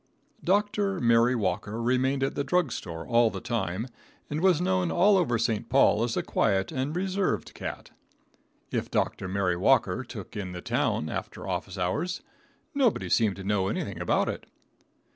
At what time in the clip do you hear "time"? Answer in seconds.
3.39-3.87